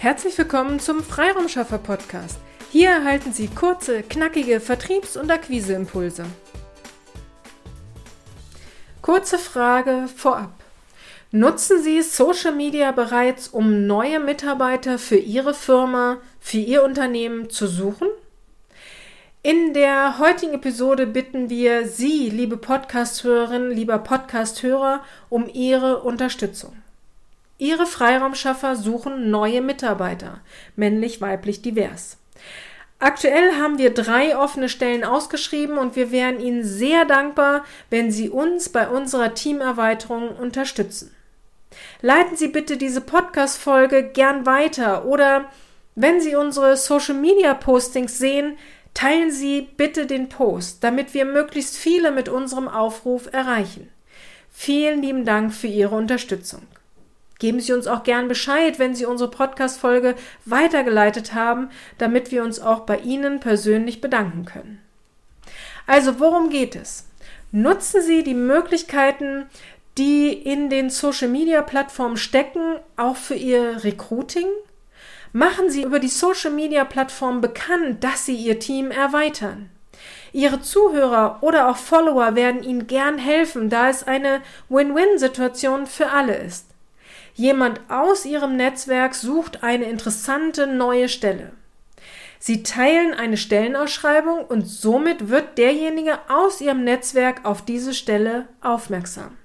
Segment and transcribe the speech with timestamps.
[0.00, 2.38] Herzlich willkommen zum Freiraumschaffer Podcast.
[2.72, 6.24] Hier erhalten Sie kurze, knackige Vertriebs- und Akquiseimpulse.
[9.02, 10.54] Kurze Frage vorab.
[11.32, 17.66] Nutzen Sie Social Media bereits, um neue Mitarbeiter für Ihre Firma, für Ihr Unternehmen zu
[17.66, 18.08] suchen?
[19.42, 26.74] In der heutigen Episode bitten wir Sie, liebe Podcast-Hörerinnen, lieber Podcast-Hörer, um Ihre Unterstützung.
[27.60, 30.40] Ihre Freiraumschaffer suchen neue Mitarbeiter,
[30.76, 32.16] männlich, weiblich, divers.
[32.98, 38.30] Aktuell haben wir drei offene Stellen ausgeschrieben und wir wären Ihnen sehr dankbar, wenn Sie
[38.30, 41.14] uns bei unserer Teamerweiterung unterstützen.
[42.00, 45.50] Leiten Sie bitte diese Podcast-Folge gern weiter oder
[45.94, 48.56] wenn Sie unsere Social Media Postings sehen,
[48.94, 53.90] teilen Sie bitte den Post, damit wir möglichst viele mit unserem Aufruf erreichen.
[54.50, 56.62] Vielen lieben Dank für Ihre Unterstützung.
[57.40, 62.60] Geben Sie uns auch gern Bescheid, wenn Sie unsere Podcast-Folge weitergeleitet haben, damit wir uns
[62.60, 64.80] auch bei Ihnen persönlich bedanken können.
[65.86, 67.06] Also, worum geht es?
[67.50, 69.46] Nutzen Sie die Möglichkeiten,
[69.96, 74.46] die in den Social-Media-Plattformen stecken, auch für Ihr Recruiting?
[75.32, 79.70] Machen Sie über die Social-Media-Plattform bekannt, dass Sie Ihr Team erweitern.
[80.32, 86.36] Ihre Zuhörer oder auch Follower werden Ihnen gern helfen, da es eine Win-Win-Situation für alle
[86.36, 86.69] ist.
[87.34, 91.52] Jemand aus Ihrem Netzwerk sucht eine interessante neue Stelle.
[92.38, 99.36] Sie teilen eine Stellenausschreibung und somit wird derjenige aus Ihrem Netzwerk auf diese Stelle aufmerksam.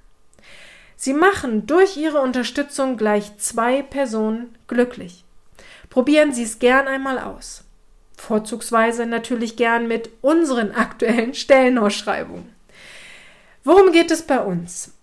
[0.95, 5.25] Sie machen durch Ihre Unterstützung gleich zwei Personen glücklich.
[5.89, 7.66] Probieren Sie es gern einmal aus.
[8.17, 12.49] Vorzugsweise natürlich gern mit unseren aktuellen Stellenausschreibungen.
[13.66, 14.94] Worum geht es bei uns?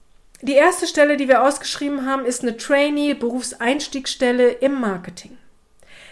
[0.44, 5.38] Die erste Stelle, die wir ausgeschrieben haben, ist eine Trainee-Berufseinstiegsstelle im Marketing.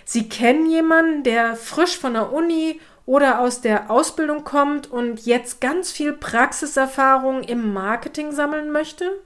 [0.05, 5.61] Sie kennen jemanden, der frisch von der Uni oder aus der Ausbildung kommt und jetzt
[5.61, 9.21] ganz viel Praxiserfahrung im Marketing sammeln möchte?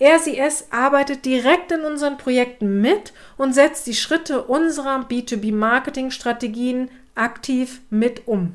[0.00, 8.28] RCS arbeitet direkt in unseren Projekten mit und setzt die Schritte unserer B2B-Marketing-Strategien aktiv mit
[8.28, 8.54] um.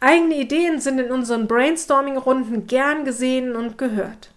[0.00, 4.32] Eigene Ideen sind in unseren Brainstorming-Runden gern gesehen und gehört.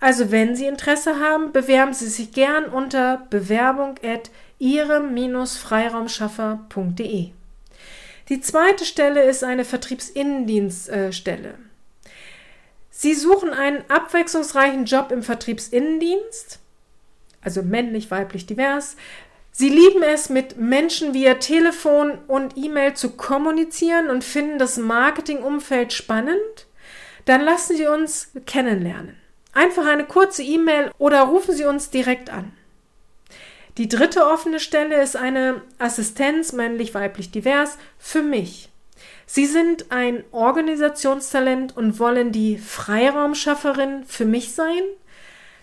[0.00, 7.28] Also wenn Sie Interesse haben, bewerben Sie sich gern unter bewerbung at ihrem-freiraumschaffer.de.
[8.30, 11.54] Die zweite Stelle ist eine Vertriebsinnendienststelle.
[12.90, 16.58] Sie suchen einen abwechslungsreichen Job im Vertriebsinnendienst,
[17.42, 18.96] also männlich, weiblich, divers.
[19.52, 25.92] Sie lieben es, mit Menschen via Telefon und E-Mail zu kommunizieren und finden das Marketingumfeld
[25.92, 26.66] spannend.
[27.24, 29.16] Dann lassen Sie uns kennenlernen.
[29.52, 32.52] Einfach eine kurze E-Mail oder rufen Sie uns direkt an.
[33.78, 38.68] Die dritte offene Stelle ist eine Assistenz, männlich, weiblich, divers, für mich.
[39.26, 44.82] Sie sind ein Organisationstalent und wollen die Freiraumschafferin für mich sein?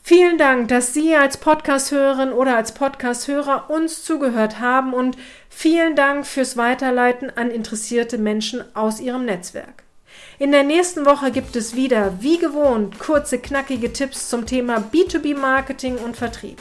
[0.01, 5.19] Vielen Dank, dass Sie als Podcast-Hörerin oder als Podcast-Hörer uns zugehört haben und
[5.49, 9.83] vielen Dank fürs Weiterleiten an interessierte Menschen aus Ihrem Netzwerk.
[10.39, 15.97] In der nächsten Woche gibt es wieder, wie gewohnt, kurze, knackige Tipps zum Thema B2B-Marketing
[15.97, 16.57] und Vertrieb.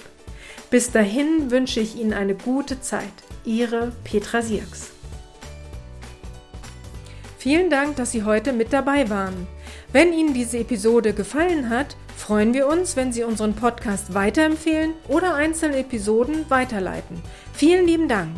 [0.70, 3.04] Bis dahin wünsche ich Ihnen eine gute Zeit.
[3.44, 4.90] Ihre Petra Sierks.
[7.38, 9.46] Vielen Dank, dass Sie heute mit dabei waren.
[9.92, 15.34] Wenn Ihnen diese Episode gefallen hat, freuen wir uns, wenn Sie unseren Podcast weiterempfehlen oder
[15.34, 17.22] einzelne Episoden weiterleiten.
[17.52, 18.34] Vielen lieben Dank.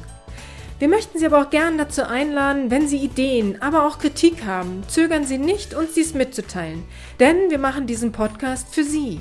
[0.78, 4.82] Wir möchten Sie aber auch gern dazu einladen, wenn Sie Ideen, aber auch Kritik haben,
[4.86, 6.84] zögern Sie nicht, uns dies mitzuteilen,
[7.18, 9.20] denn wir machen diesen Podcast für Sie.